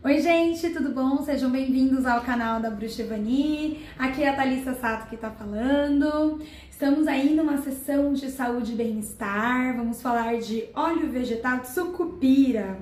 [0.00, 1.24] Oi, gente, tudo bom?
[1.24, 3.84] Sejam bem-vindos ao canal da Bruxa Evani.
[3.98, 6.40] Aqui é a Thalissa Sato que tá falando.
[6.70, 9.76] Estamos aí numa sessão de saúde e bem-estar.
[9.76, 12.78] Vamos falar de óleo vegetal sucupira.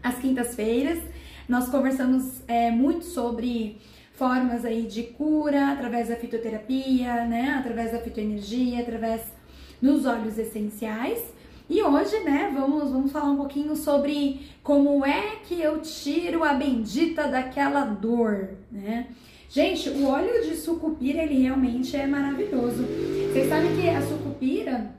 [0.00, 1.02] Às quintas-feiras,
[1.48, 3.78] nós conversamos é, muito sobre
[4.12, 7.56] formas aí de cura através da fitoterapia, né?
[7.58, 9.22] Através da fitoenergia, através
[9.82, 11.20] dos óleos essenciais.
[11.68, 16.54] E hoje, né, vamos, vamos falar um pouquinho sobre como é que eu tiro a
[16.54, 19.06] bendita daquela dor, né?
[19.48, 22.84] Gente, o óleo de sucupira, ele realmente é maravilhoso.
[23.30, 24.90] Vocês sabem que a sucupira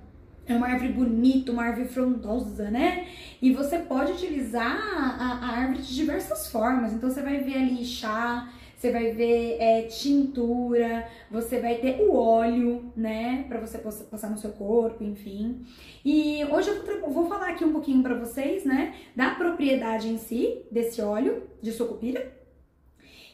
[0.45, 3.07] é uma árvore bonita, uma árvore frondosa, né?
[3.41, 6.93] E você pode utilizar a, a árvore de diversas formas.
[6.93, 8.47] Então, você vai ver ali chá,
[8.83, 14.37] você vai ver é, tintura, você vai ter o óleo, né, para você passar no
[14.37, 15.65] seu corpo, enfim.
[16.03, 20.65] E hoje eu vou falar aqui um pouquinho para vocês, né, da propriedade em si
[20.69, 22.29] desse óleo de sucupira.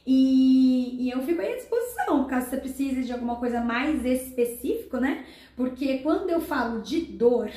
[0.06, 4.98] E, e, eu fico aí à disposição, caso você precise de alguma coisa mais específico,
[4.98, 5.26] né?
[5.56, 7.52] Porque quando eu falo de dor,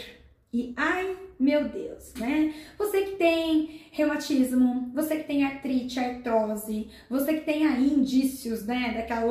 [0.52, 2.54] e ai meu Deus, né?
[2.78, 8.94] Você que tem reumatismo, você que tem artrite, artrose, você que tem aí indícios, né,
[8.94, 9.26] daquela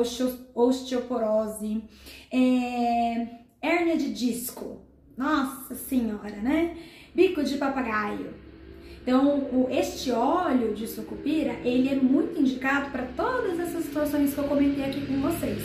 [0.54, 1.84] osteoporose,
[2.30, 3.28] é,
[3.62, 4.82] hérnia de disco,
[5.16, 6.76] nossa senhora, né?
[7.14, 8.34] Bico de papagaio.
[9.02, 14.44] Então, este óleo de sucupira, ele é muito indicado para todas essas situações que eu
[14.44, 15.62] comentei aqui com vocês.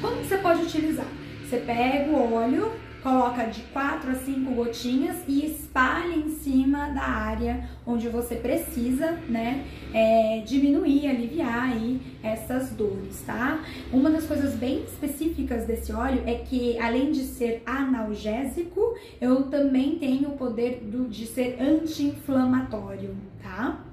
[0.00, 1.06] Como você pode utilizar?
[1.44, 2.72] Você pega o óleo,
[3.08, 9.12] coloca de 4 a 5 gotinhas e espalha em cima da área onde você precisa,
[9.30, 9.64] né,
[9.94, 13.64] é, diminuir, aliviar aí essas dores, tá?
[13.90, 19.98] Uma das coisas bem específicas desse óleo é que, além de ser analgésico, eu também
[19.98, 23.84] tenho o poder do, de ser anti-inflamatório, tá?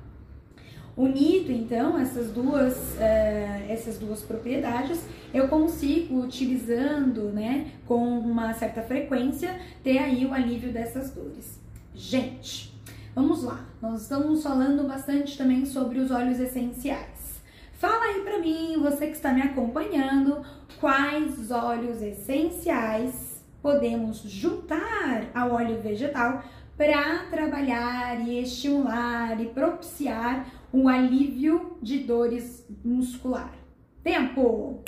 [0.98, 5.02] Unido então essas duas, uh, essas duas propriedades,
[5.36, 11.60] eu consigo, utilizando né, com uma certa frequência, ter aí o alívio dessas dores.
[11.94, 12.74] Gente,
[13.14, 17.44] vamos lá, nós estamos falando bastante também sobre os óleos essenciais.
[17.74, 20.42] Fala aí pra mim, você que está me acompanhando,
[20.80, 26.44] quais óleos essenciais podemos juntar ao óleo vegetal
[26.78, 33.54] para trabalhar e estimular e propiciar um alívio de dores muscular.
[34.02, 34.82] Tempo!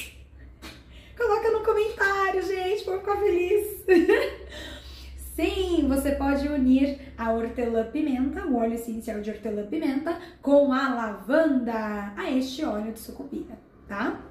[1.68, 3.84] Comentário, gente, vou ficar feliz.
[5.36, 12.32] Sim, você pode unir a hortelã-pimenta, o óleo essencial de hortelã-pimenta, com a lavanda a
[12.32, 14.22] este óleo de sucupira, tá?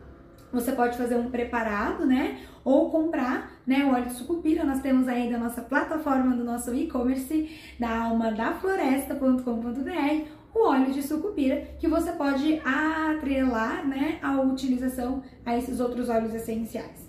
[0.50, 2.40] Você pode fazer um preparado, né?
[2.64, 4.64] Ou comprar, né, o óleo de sucupira.
[4.64, 10.24] Nós temos aí da nossa plataforma do nosso e-commerce, da almadafloresta.com.br,
[10.54, 16.32] o óleo de sucupira, que você pode atrelar, né, a utilização a esses outros óleos
[16.32, 17.05] essenciais.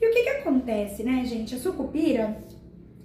[0.00, 1.54] E o que que acontece, né, gente?
[1.54, 2.36] A sucupira,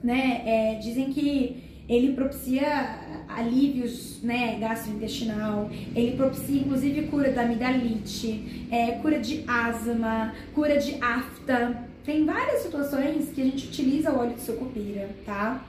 [0.04, 8.68] né, é, dizem que ele propicia alívios, né, gastrointestinal, ele propicia inclusive cura da amidalite,
[8.72, 14.20] é, cura de asma, cura de afta, tem várias situações que a gente utiliza o
[14.20, 15.64] óleo de sucupira, tá?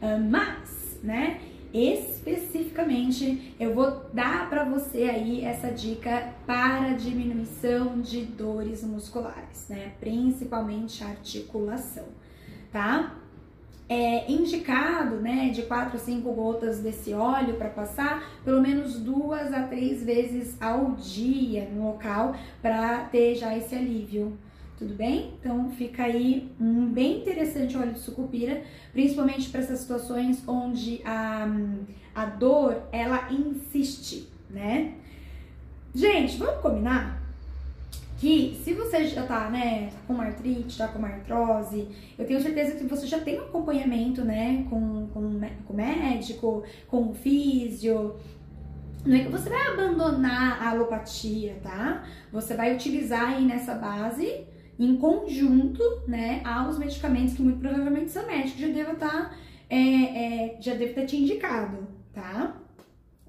[0.00, 1.40] Uh, mas, né,
[1.74, 9.92] especificamente, eu vou dar para você aí essa dica para diminuição de dores musculares, né?
[9.98, 12.04] Principalmente articulação,
[12.70, 13.16] tá?
[13.88, 19.52] É indicado, né, de 4 a 5 gotas desse óleo para passar pelo menos duas
[19.52, 24.38] a três vezes ao dia no local para ter já esse alívio,
[24.78, 25.34] tudo bem?
[25.40, 28.62] Então fica aí um bem interessante óleo de sucupira,
[28.92, 31.46] principalmente para essas situações onde a,
[32.14, 34.94] a dor ela insiste, né?
[35.94, 37.22] Gente, vamos combinar
[38.18, 42.76] que se você já tá, né, tá com artrite, tá com artrose, eu tenho certeza
[42.76, 48.16] que você já tem um acompanhamento, né, com, com, com médico, com físio,
[49.04, 52.04] não é que você vai abandonar a alopatia, tá?
[52.32, 54.46] Você vai utilizar aí nessa base
[54.78, 59.36] em conjunto, né, aos medicamentos que muito provavelmente seu médico já deva estar, tá,
[59.70, 62.60] é, é, já deve ter te indicado, tá?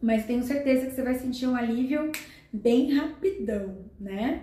[0.02, 2.12] Mas tenho certeza que você vai sentir um alívio
[2.56, 4.42] bem rapidão, né?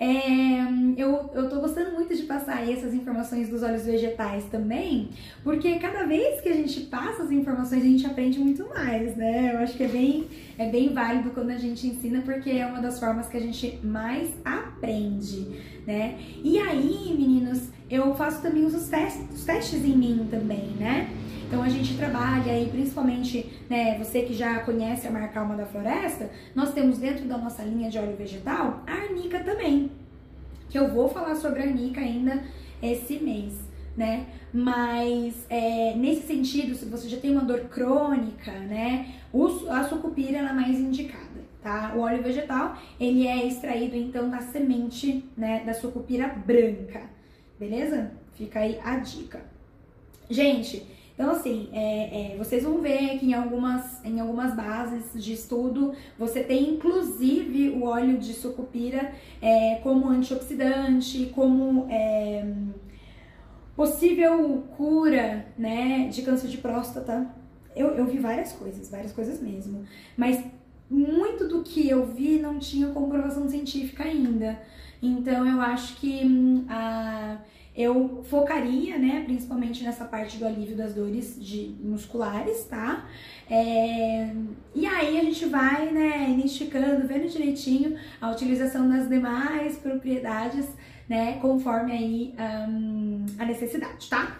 [0.00, 0.64] É,
[0.96, 5.10] eu, eu tô gostando muito de passar essas informações dos óleos vegetais também,
[5.44, 9.54] porque cada vez que a gente passa as informações a gente aprende muito mais, né?
[9.54, 10.26] Eu acho que é bem,
[10.58, 13.78] é bem válido quando a gente ensina, porque é uma das formas que a gente
[13.84, 15.46] mais aprende,
[15.86, 16.18] né?
[16.42, 21.10] E aí, meninos, eu faço também os testes, os testes em mim também, né?
[21.52, 25.66] Então a gente trabalha aí, principalmente, né, você que já conhece a marca Alma da
[25.66, 29.90] Floresta, nós temos dentro da nossa linha de óleo vegetal a arnica também,
[30.70, 32.42] que eu vou falar sobre a arnica ainda
[32.82, 33.52] esse mês,
[33.94, 34.24] né?
[34.50, 39.12] Mas é, nesse sentido, se você já tem uma dor crônica, né,
[39.68, 41.92] a sucupira é mais indicada, tá?
[41.94, 47.02] O óleo vegetal, ele é extraído então da semente, né, da sucupira branca,
[47.60, 48.10] beleza?
[48.32, 49.52] Fica aí a dica.
[50.30, 55.32] Gente, então, assim, é, é, vocês vão ver que em algumas, em algumas bases de
[55.32, 62.44] estudo você tem inclusive o óleo de sucupira é, como antioxidante, como é,
[63.76, 67.30] possível cura né, de câncer de próstata.
[67.76, 69.84] Eu, eu vi várias coisas, várias coisas mesmo.
[70.16, 70.44] Mas
[70.90, 74.60] muito do que eu vi não tinha comprovação científica ainda.
[75.00, 77.38] Então eu acho que hum, a
[77.74, 83.06] eu focaria, né, principalmente nessa parte do alívio das dores de musculares, tá?
[83.50, 84.30] É,
[84.74, 90.68] e aí a gente vai, né, identificando, vendo direitinho a utilização das demais propriedades,
[91.08, 92.34] né, conforme aí
[92.68, 94.38] um, a necessidade, tá?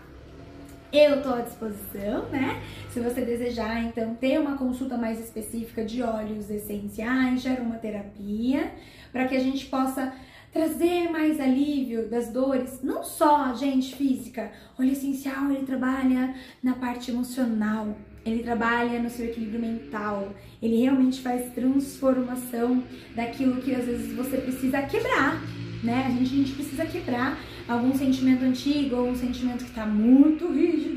[0.92, 2.62] Eu tô à disposição, né?
[2.90, 8.70] Se você desejar, então, ter uma consulta mais específica de óleos essenciais, aromaterapia,
[9.10, 10.12] para que a gente possa
[10.52, 14.52] trazer mais alívio das dores, não só, gente, física.
[14.78, 21.20] Óleo essencial, ele trabalha na parte emocional, ele trabalha no seu equilíbrio mental, ele realmente
[21.22, 22.82] faz transformação
[23.16, 25.42] daquilo que às vezes você precisa quebrar,
[25.82, 26.04] né?
[26.06, 30.52] A gente, a gente precisa quebrar algum sentimento antigo ou um sentimento que está muito
[30.52, 30.91] rígido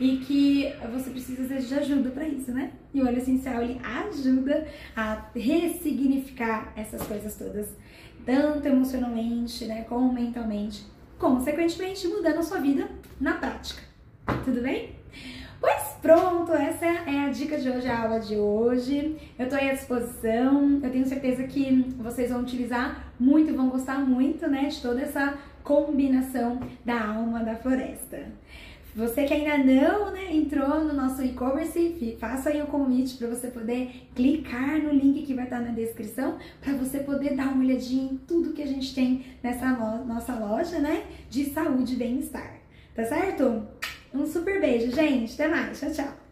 [0.00, 2.72] e que você precisa de ajuda para isso, né?
[2.94, 4.66] E o óleo essencial ele ajuda
[4.96, 7.68] a ressignificar essas coisas todas
[8.28, 10.84] tanto emocionalmente, né, como mentalmente,
[11.18, 12.86] consequentemente mudando a sua vida
[13.18, 13.82] na prática.
[14.44, 14.90] Tudo bem?
[15.58, 19.16] Pois pronto, essa é a dica de hoje, a aula de hoje.
[19.38, 24.46] Eu estou à disposição, eu tenho certeza que vocês vão utilizar muito vão gostar muito,
[24.46, 28.26] né, de toda essa combinação da alma da floresta.
[28.98, 33.46] Você que ainda não né, entrou no nosso e-commerce, faça aí o convite para você
[33.46, 38.10] poder clicar no link que vai estar na descrição para você poder dar uma olhadinha
[38.12, 39.70] em tudo que a gente tem nessa
[40.04, 42.56] nossa loja, né, de saúde e bem-estar.
[42.92, 43.68] Tá certo?
[44.12, 45.32] Um super beijo, gente.
[45.34, 45.78] Até mais.
[45.78, 46.27] Tchau, tchau.